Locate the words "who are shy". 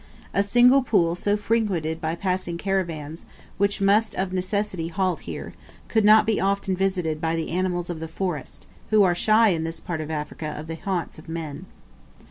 8.89-9.49